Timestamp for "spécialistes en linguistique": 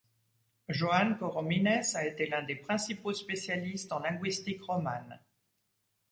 3.13-4.63